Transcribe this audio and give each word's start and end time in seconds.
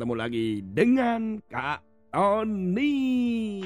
ketemu 0.00 0.16
lagi 0.16 0.64
dengan 0.64 1.20
Kak 1.52 1.84
Tony. 2.08 3.60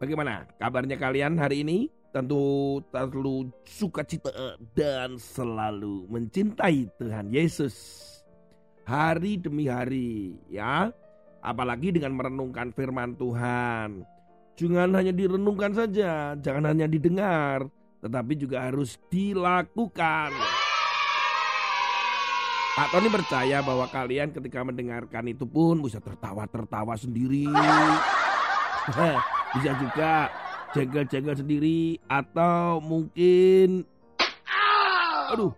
Bagaimana 0.00 0.48
kabarnya 0.56 0.96
kalian 0.96 1.36
hari 1.36 1.60
ini? 1.60 1.92
Tentu 2.16 2.80
terlalu 2.88 3.52
sukacita 3.68 4.56
dan 4.72 5.20
selalu 5.20 6.08
mencintai 6.08 6.88
Tuhan 6.96 7.28
Yesus. 7.28 7.76
Hari 8.88 9.36
demi 9.36 9.68
hari 9.68 10.40
ya. 10.48 10.88
Apalagi 11.44 11.92
dengan 11.92 12.16
merenungkan 12.16 12.72
firman 12.72 13.20
Tuhan. 13.20 14.00
Jangan 14.56 14.96
hanya 14.96 15.12
direnungkan 15.12 15.76
saja, 15.76 16.32
jangan 16.40 16.72
hanya 16.72 16.88
didengar, 16.88 17.68
tetapi 18.00 18.32
juga 18.40 18.64
harus 18.64 18.96
dilakukan. 19.12 20.55
Pak 22.76 22.92
Tony 22.92 23.08
percaya 23.08 23.64
bahwa 23.64 23.88
kalian 23.88 24.36
ketika 24.36 24.60
mendengarkan 24.60 25.24
itu 25.32 25.48
pun 25.48 25.80
bisa 25.80 25.96
tertawa-tertawa 25.96 26.92
sendiri. 27.00 27.48
bisa 29.56 29.72
juga 29.80 30.28
jengkel-jengkel 30.76 31.40
sendiri 31.40 31.96
atau 32.04 32.84
mungkin 32.84 33.88
aduh 35.32 35.56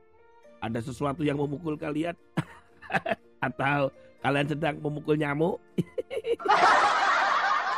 ada 0.63 0.79
sesuatu 0.79 1.27
yang 1.27 1.35
memukul 1.35 1.75
kalian 1.75 2.15
atau 3.51 3.91
kalian 4.23 4.47
sedang 4.47 4.79
memukul 4.79 5.19
nyamuk. 5.19 5.59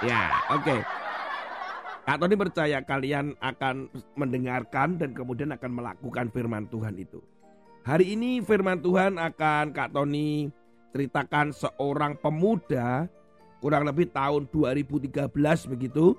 ya, 0.08 0.36
oke. 0.52 0.68
Okay. 0.68 0.80
Kak 2.04 2.16
Tony 2.20 2.36
percaya 2.36 2.84
kalian 2.84 3.32
akan 3.40 3.88
mendengarkan 4.20 5.00
dan 5.00 5.16
kemudian 5.16 5.48
akan 5.56 5.80
melakukan 5.80 6.28
firman 6.28 6.68
Tuhan 6.68 7.00
itu. 7.00 7.24
Hari 7.80 8.12
ini 8.12 8.44
firman 8.44 8.76
Tuhan 8.76 9.16
akan 9.16 9.72
Kak 9.72 9.96
Tony 9.96 10.52
ceritakan 10.92 11.48
seorang 11.48 12.12
pemuda 12.12 13.08
kurang 13.64 13.88
lebih 13.88 14.12
tahun 14.12 14.44
2013 14.52 15.32
begitu. 15.64 16.12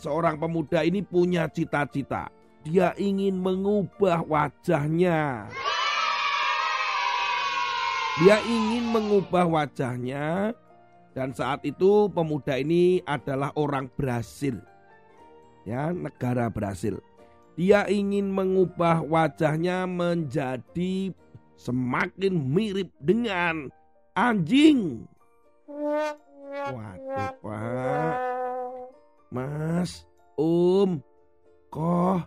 Seorang 0.00 0.40
pemuda 0.40 0.88
ini 0.88 1.04
punya 1.04 1.52
cita-cita. 1.52 2.32
Dia 2.64 2.96
ingin 2.96 3.36
mengubah 3.44 4.24
wajahnya. 4.24 5.52
Dia 8.24 8.36
ingin 8.48 8.88
mengubah 8.88 9.44
wajahnya 9.44 10.56
dan 11.12 11.36
saat 11.36 11.60
itu 11.68 12.08
pemuda 12.08 12.56
ini 12.56 13.04
adalah 13.04 13.52
orang 13.52 13.92
Brasil. 14.00 14.64
Ya, 15.68 15.92
negara 15.92 16.48
Brasil. 16.48 17.04
Dia 17.52 17.84
ingin 17.84 18.32
mengubah 18.32 19.04
wajahnya 19.04 19.84
menjadi 19.84 21.12
semakin 21.60 22.32
mirip 22.32 22.88
dengan 22.96 23.68
anjing. 24.16 25.04
Waduh, 25.68 27.32
Pak. 27.44 28.14
Mas, 29.32 30.04
Om, 30.36 31.00
Koh, 31.72 32.20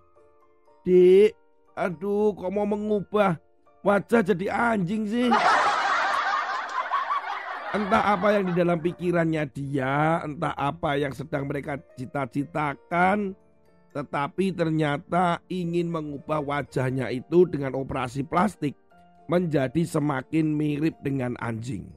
Dik. 0.85 1.33
Aduh, 1.75 2.31
kok 2.33 2.49
mau 2.49 2.65
mengubah 2.65 3.37
wajah 3.83 4.23
jadi 4.23 4.47
anjing 4.73 5.03
sih? 5.05 5.29
Entah 7.75 8.15
apa 8.15 8.39
yang 8.39 8.47
di 8.47 8.53
dalam 8.55 8.79
pikirannya 8.79 9.43
dia, 9.51 10.23
entah 10.23 10.55
apa 10.55 10.95
yang 10.95 11.11
sedang 11.11 11.43
mereka 11.43 11.75
cita-citakan, 11.99 13.35
tetapi 13.95 14.51
ternyata 14.51 15.39
ingin 15.47 15.87
mengubah 15.87 16.43
wajahnya 16.43 17.07
itu 17.15 17.47
dengan 17.47 17.79
operasi 17.79 18.27
plastik 18.27 18.75
menjadi 19.31 19.87
semakin 19.87 20.51
mirip 20.51 20.99
dengan 20.99 21.39
anjing. 21.39 21.87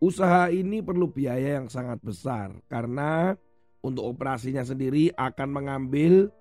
Usaha 0.00 0.48
ini 0.48 0.80
perlu 0.80 1.12
biaya 1.12 1.60
yang 1.60 1.68
sangat 1.68 2.00
besar 2.00 2.56
karena 2.72 3.36
untuk 3.84 4.16
operasinya 4.16 4.64
sendiri 4.64 5.12
akan 5.12 5.48
mengambil 5.52 6.32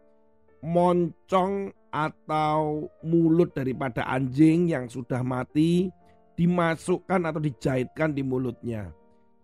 moncong 0.63 1.75
atau 1.91 2.87
mulut 3.03 3.51
daripada 3.51 4.07
anjing 4.07 4.71
yang 4.71 4.87
sudah 4.87 5.19
mati 5.23 5.91
dimasukkan 6.39 7.19
atau 7.27 7.39
dijahitkan 7.43 8.15
di 8.15 8.23
mulutnya. 8.23 8.95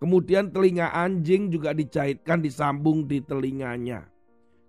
Kemudian 0.01 0.49
telinga 0.49 0.89
anjing 0.97 1.53
juga 1.53 1.77
dijahitkan 1.77 2.41
disambung 2.41 3.05
di 3.05 3.21
telinganya. 3.21 4.09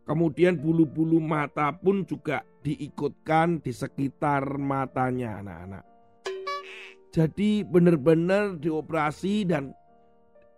Kemudian 0.05 0.61
bulu-bulu 0.61 1.25
mata 1.25 1.73
pun 1.73 2.05
juga 2.05 2.45
diikutkan 2.61 3.65
di 3.65 3.73
sekitar 3.73 4.61
matanya 4.61 5.41
anak-anak. 5.41 5.85
Jadi 7.17 7.65
benar-benar 7.65 8.61
dioperasi 8.61 9.49
dan 9.49 9.73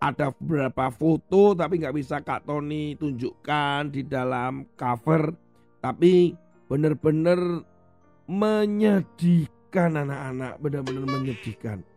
ada 0.03 0.35
beberapa 0.35 0.91
foto 0.91 1.55
tapi 1.55 1.79
nggak 1.79 1.95
bisa 1.95 2.19
Kak 2.27 2.43
Tony 2.43 2.99
tunjukkan 2.99 3.95
di 3.95 4.03
dalam 4.03 4.67
cover. 4.75 5.39
Tapi 5.79 6.35
benar-benar 6.67 7.63
menyedihkan 8.27 10.03
anak-anak, 10.03 10.59
benar-benar 10.59 11.05
menyedihkan. 11.07 11.94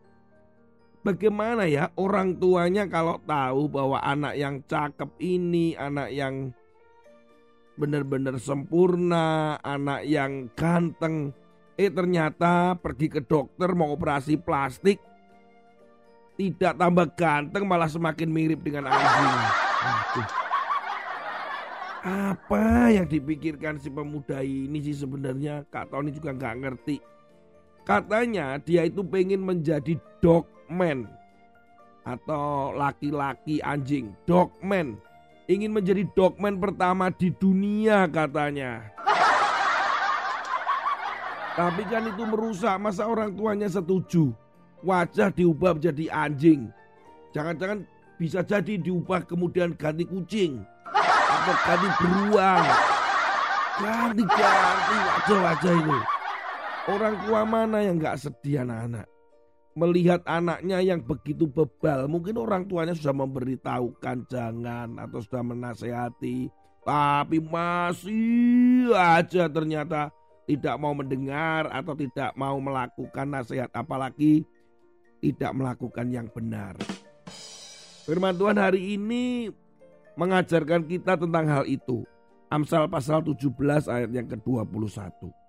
Bagaimana 1.08 1.64
ya 1.72 1.88
orang 1.96 2.36
tuanya 2.36 2.84
kalau 2.84 3.16
tahu 3.24 3.72
bahwa 3.72 3.96
anak 4.04 4.36
yang 4.36 4.60
cakep 4.68 5.08
ini, 5.24 5.72
anak 5.80 6.12
yang 6.12 6.52
benar-benar 7.80 8.36
sempurna, 8.44 9.56
anak 9.64 10.04
yang 10.04 10.52
ganteng, 10.52 11.32
eh 11.80 11.88
ternyata 11.88 12.76
pergi 12.76 13.08
ke 13.08 13.24
dokter 13.24 13.72
mau 13.72 13.96
operasi 13.96 14.36
plastik, 14.36 15.00
tidak 16.36 16.76
tambah 16.76 17.08
ganteng 17.16 17.64
malah 17.64 17.88
semakin 17.88 18.28
mirip 18.28 18.60
dengan 18.60 18.92
anjing. 18.92 19.36
Aduh. 19.88 20.28
Apa 22.04 22.92
yang 22.92 23.08
dipikirkan 23.08 23.80
si 23.80 23.88
pemuda 23.88 24.44
ini 24.44 24.84
sih 24.84 25.08
sebenarnya 25.08 25.64
Kak 25.72 25.88
Tony 25.88 26.12
juga 26.12 26.36
nggak 26.36 26.56
ngerti. 26.68 27.00
Katanya 27.88 28.60
dia 28.60 28.84
itu 28.84 29.00
pengen 29.08 29.48
menjadi 29.48 29.96
dogman 30.68 31.08
atau 32.04 32.76
laki-laki 32.76 33.64
anjing 33.64 34.12
dogman 34.28 35.00
ingin 35.48 35.72
menjadi 35.72 36.04
dogman 36.12 36.60
pertama 36.60 37.08
di 37.08 37.32
dunia 37.32 38.04
katanya. 38.12 38.84
Tapi 41.56 41.88
kan 41.88 42.04
itu 42.04 42.24
merusak 42.28 42.76
masa 42.84 43.08
orang 43.08 43.32
tuanya 43.32 43.72
setuju. 43.72 44.36
Wajah 44.84 45.32
diubah 45.32 45.80
menjadi 45.80 46.12
anjing. 46.12 46.68
Jangan-jangan 47.32 47.88
bisa 48.20 48.44
jadi 48.44 48.76
diubah 48.76 49.24
kemudian 49.24 49.72
ganti 49.74 50.04
kucing 50.04 50.68
atau 50.92 51.56
ganti 51.64 51.88
beruang. 52.04 52.66
Ganti-ganti 53.80 54.96
wajah-wajah 55.00 55.74
ini. 55.80 56.00
Orang 56.92 57.16
tua 57.24 57.42
mana 57.48 57.78
yang 57.88 57.98
gak 58.04 58.20
sedih 58.20 58.68
anak-anak? 58.68 59.17
Melihat 59.78 60.26
anaknya 60.26 60.82
yang 60.82 61.06
begitu 61.06 61.46
bebal, 61.46 62.10
mungkin 62.10 62.34
orang 62.42 62.66
tuanya 62.66 62.98
sudah 62.98 63.14
memberitahukan 63.14 64.26
jangan 64.26 64.98
atau 64.98 65.22
sudah 65.22 65.46
menasehati. 65.46 66.50
Tapi 66.82 67.38
masih 67.38 68.90
aja 68.98 69.46
ternyata 69.46 70.10
tidak 70.50 70.82
mau 70.82 70.98
mendengar 70.98 71.70
atau 71.70 71.94
tidak 71.94 72.34
mau 72.34 72.58
melakukan 72.58 73.28
nasihat 73.30 73.70
apalagi 73.70 74.42
tidak 75.22 75.54
melakukan 75.54 76.10
yang 76.10 76.26
benar. 76.32 76.74
Firman 78.08 78.34
Tuhan 78.34 78.58
hari 78.58 78.98
ini 78.98 79.54
mengajarkan 80.18 80.90
kita 80.90 81.22
tentang 81.22 81.46
hal 81.46 81.64
itu. 81.70 82.02
Amsal 82.48 82.88
pasal 82.88 83.22
17 83.22 83.46
ayat 83.92 84.10
yang 84.10 84.26
ke-21. 84.26 85.47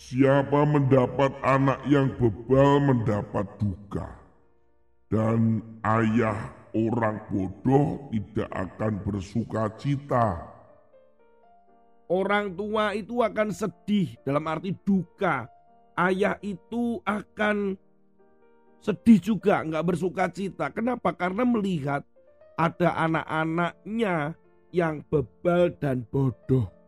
Siapa 0.00 0.64
mendapat 0.64 1.28
anak 1.44 1.84
yang 1.84 2.08
bebal 2.16 2.80
mendapat 2.80 3.44
duka, 3.60 4.08
dan 5.12 5.60
ayah 5.84 6.56
orang 6.72 7.20
bodoh 7.28 8.08
tidak 8.08 8.48
akan 8.48 8.96
bersuka 9.04 9.68
cita. 9.76 10.40
Orang 12.08 12.56
tua 12.56 12.96
itu 12.96 13.20
akan 13.20 13.52
sedih 13.52 14.16
dalam 14.24 14.48
arti 14.48 14.72
duka. 14.72 15.44
Ayah 15.92 16.40
itu 16.40 17.04
akan 17.04 17.76
sedih 18.80 19.20
juga, 19.20 19.60
nggak 19.68 19.84
bersuka 19.84 20.32
cita. 20.32 20.72
Kenapa? 20.72 21.12
Karena 21.12 21.44
melihat 21.44 22.08
ada 22.56 22.96
anak-anaknya 23.04 24.32
yang 24.72 25.04
bebal 25.12 25.76
dan 25.76 26.08
bodoh. 26.08 26.79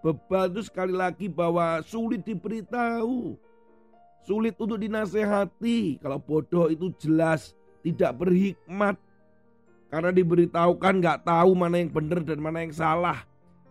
Bebal 0.00 0.48
itu 0.48 0.64
sekali 0.64 0.96
lagi 0.96 1.28
bahwa 1.28 1.84
sulit 1.84 2.24
diberitahu. 2.24 3.36
Sulit 4.24 4.56
untuk 4.56 4.80
dinasehati. 4.80 6.00
Kalau 6.00 6.16
bodoh 6.16 6.72
itu 6.72 6.88
jelas 6.96 7.52
tidak 7.84 8.16
berhikmat. 8.16 8.96
Karena 9.92 10.08
diberitahukan 10.14 10.94
nggak 11.02 11.28
tahu 11.28 11.50
mana 11.52 11.82
yang 11.82 11.92
benar 11.92 12.24
dan 12.24 12.38
mana 12.40 12.64
yang 12.64 12.72
salah. 12.72 13.20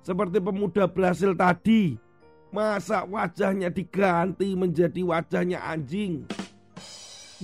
Seperti 0.06 0.38
pemuda 0.38 0.86
berhasil 0.86 1.34
tadi. 1.34 1.98
Masa 2.50 3.06
wajahnya 3.06 3.70
diganti 3.70 4.58
menjadi 4.58 5.06
wajahnya 5.06 5.62
anjing? 5.62 6.26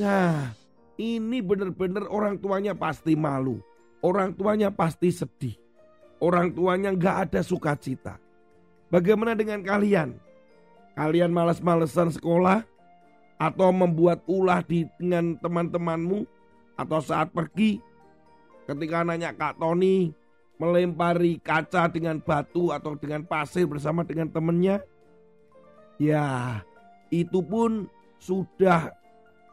Nah, 0.02 0.50
ini 0.98 1.46
benar-benar 1.46 2.10
orang 2.10 2.42
tuanya 2.42 2.74
pasti 2.74 3.14
malu. 3.14 3.62
Orang 4.02 4.34
tuanya 4.34 4.74
pasti 4.74 5.14
sedih. 5.14 5.56
Orang 6.18 6.54
tuanya 6.58 6.90
nggak 6.94 7.16
ada 7.30 7.42
sukacita. 7.46 8.25
Bagaimana 8.94 9.34
dengan 9.34 9.66
kalian? 9.66 10.18
Kalian 10.96 11.34
malas-malesan 11.34 12.14
sekolah? 12.14 12.64
Atau 13.36 13.68
membuat 13.76 14.24
ulah 14.32 14.64
di, 14.64 14.88
dengan 14.96 15.36
teman-temanmu? 15.42 16.24
Atau 16.80 17.00
saat 17.04 17.34
pergi? 17.36 17.84
Ketika 18.66 19.04
nanya 19.04 19.36
Kak 19.36 19.60
Tony 19.60 20.10
melempari 20.56 21.38
kaca 21.44 21.92
dengan 21.92 22.24
batu 22.24 22.72
atau 22.72 22.96
dengan 22.96 23.28
pasir 23.28 23.68
bersama 23.68 24.08
dengan 24.08 24.32
temannya? 24.32 24.80
Ya, 26.00 26.60
itu 27.12 27.44
pun 27.44 27.88
sudah 28.20 28.92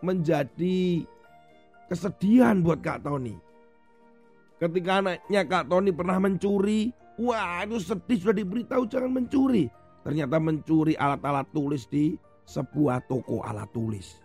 menjadi 0.03 1.07
kesedihan 1.91 2.63
buat 2.63 2.81
Kak 2.83 3.05
Tony. 3.05 3.37
Ketika 4.63 5.03
anaknya 5.03 5.43
Kak 5.43 5.67
Tony 5.67 5.91
pernah 5.91 6.23
mencuri, 6.23 6.95
wah 7.21 7.65
itu 7.65 7.81
sedih 7.81 8.19
sudah 8.21 8.37
diberitahu 8.37 8.89
jangan 8.89 9.13
mencuri. 9.13 9.67
Ternyata 10.03 10.37
mencuri 10.43 10.99
alat-alat 10.99 11.47
tulis 11.55 11.87
di 11.87 12.19
sebuah 12.47 13.07
toko 13.07 13.43
alat 13.47 13.71
tulis. 13.71 14.19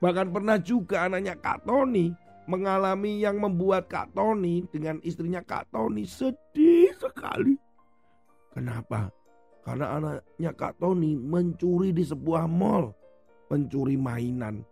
Bahkan 0.00 0.32
pernah 0.32 0.56
juga 0.60 1.08
anaknya 1.08 1.36
Kak 1.36 1.68
Tony 1.68 2.12
mengalami 2.44 3.24
yang 3.24 3.40
membuat 3.40 3.88
Kak 3.88 4.12
Tony 4.12 4.64
dengan 4.68 5.00
istrinya 5.00 5.40
Kak 5.40 5.72
Tony 5.72 6.04
sedih 6.04 6.92
sekali. 6.96 7.56
Kenapa? 8.52 9.08
Karena 9.64 9.96
anaknya 9.96 10.52
Kak 10.52 10.76
Tony 10.76 11.16
mencuri 11.16 11.92
di 11.96 12.04
sebuah 12.04 12.44
mall. 12.44 12.92
Mencuri 13.48 13.96
mainan. 13.96 14.64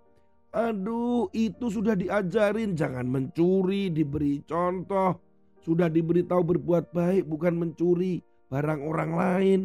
Aduh 0.53 1.33
itu 1.33 1.73
sudah 1.73 1.97
diajarin 1.97 2.77
jangan 2.77 3.09
mencuri 3.09 3.88
diberi 3.88 4.45
contoh. 4.45 5.17
Sudah 5.62 5.87
diberitahu 5.87 6.43
berbuat 6.43 6.91
baik 6.91 7.31
bukan 7.31 7.55
mencuri 7.55 8.19
barang 8.50 8.82
orang 8.82 9.11
lain. 9.14 9.61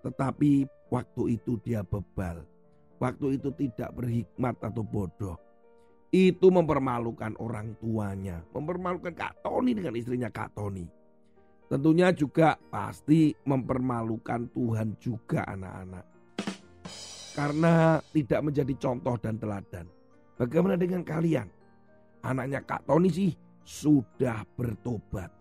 Tetapi 0.00 0.64
waktu 0.88 1.36
itu 1.36 1.60
dia 1.60 1.84
bebal. 1.84 2.48
Waktu 2.96 3.36
itu 3.36 3.52
tidak 3.52 3.92
berhikmat 3.92 4.56
atau 4.64 4.80
bodoh. 4.80 5.36
Itu 6.08 6.48
mempermalukan 6.48 7.36
orang 7.36 7.76
tuanya. 7.76 8.40
Mempermalukan 8.56 9.12
Kak 9.12 9.44
Tony 9.44 9.76
dengan 9.76 9.92
istrinya 9.92 10.32
Kak 10.32 10.56
Tony. 10.56 10.88
Tentunya 11.68 12.08
juga 12.14 12.56
pasti 12.70 13.36
mempermalukan 13.44 14.48
Tuhan 14.52 14.96
juga 14.96 15.44
anak-anak. 15.44 16.04
Karena 17.34 17.98
tidak 18.14 18.40
menjadi 18.46 18.74
contoh 18.78 19.18
dan 19.18 19.36
teladan. 19.36 19.86
Bagaimana 20.38 20.78
dengan 20.78 21.02
kalian? 21.02 21.50
Anaknya 22.24 22.62
Kak 22.62 22.86
Tony 22.88 23.10
sih 23.10 23.34
sudah 23.64 24.44
bertobat. 24.54 25.32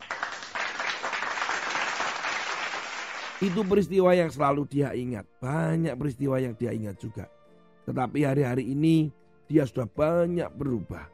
Itu 3.44 3.68
peristiwa 3.68 4.16
yang 4.16 4.32
selalu 4.32 4.64
dia 4.72 4.96
ingat. 4.96 5.28
Banyak 5.44 6.00
peristiwa 6.00 6.40
yang 6.40 6.56
dia 6.56 6.72
ingat 6.72 6.96
juga. 6.96 7.28
Tetapi 7.84 8.24
hari-hari 8.24 8.72
ini 8.72 9.12
dia 9.52 9.68
sudah 9.68 9.84
banyak 9.84 10.48
berubah. 10.56 11.12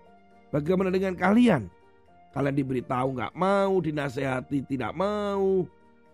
Bagaimana 0.53 0.93
dengan 0.93 1.17
kalian? 1.17 1.65
Kalian 2.29 2.55
diberitahu 2.61 3.17
nggak 3.17 3.33
mau, 3.33 3.81
dinasehati 3.81 4.61
tidak 4.69 4.93
mau, 4.93 5.65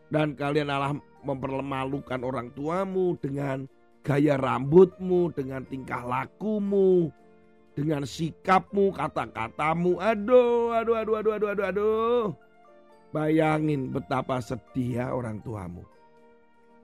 dan 0.07 0.31
kalian 0.31 0.71
malah 0.71 0.95
mempermalukan 1.27 2.23
orang 2.23 2.47
tuamu 2.55 3.19
dengan 3.19 3.67
gaya 3.99 4.39
rambutmu, 4.39 5.35
dengan 5.35 5.67
tingkah 5.67 6.07
lakumu, 6.07 7.11
dengan 7.75 8.07
sikapmu, 8.07 8.95
kata-katamu. 8.95 9.99
Aduh, 9.99 10.71
aduh, 10.71 10.95
aduh, 10.95 11.15
aduh, 11.19 11.33
aduh, 11.35 11.49
aduh, 11.51 11.65
aduh. 11.67 12.25
Bayangin 13.11 13.91
betapa 13.91 14.39
sedih 14.39 15.03
ya 15.03 15.05
orang 15.11 15.43
tuamu. 15.43 15.83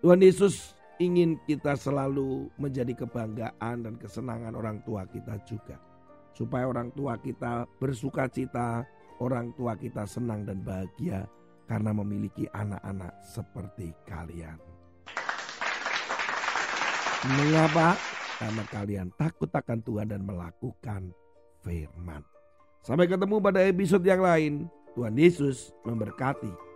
Tuhan 0.04 0.20
Yesus 0.20 0.76
ingin 1.00 1.40
kita 1.48 1.74
selalu 1.80 2.52
menjadi 2.60 2.94
kebanggaan 2.94 3.88
dan 3.88 3.96
kesenangan 3.98 4.54
orang 4.54 4.84
tua 4.84 5.08
kita 5.08 5.40
juga. 5.48 5.80
Supaya 6.32 6.68
orang 6.68 6.92
tua 6.96 7.20
kita 7.20 7.68
bersuka 7.80 8.28
cita, 8.32 8.86
orang 9.20 9.52
tua 9.56 9.76
kita 9.76 10.08
senang 10.08 10.48
dan 10.48 10.64
bahagia 10.64 11.28
karena 11.68 11.92
memiliki 11.96 12.48
anak-anak 12.52 13.12
seperti 13.24 13.92
kalian. 14.08 14.60
Mengapa? 17.22 17.94
Karena 18.42 18.66
kalian 18.74 19.14
takut 19.22 19.54
akan 19.54 19.86
Tuhan 19.86 20.10
dan 20.10 20.26
melakukan 20.26 21.14
firman. 21.62 22.26
Sampai 22.82 23.06
ketemu 23.06 23.38
pada 23.38 23.62
episode 23.62 24.02
yang 24.02 24.26
lain. 24.26 24.66
Tuhan 24.98 25.14
Yesus 25.14 25.70
memberkati. 25.86 26.71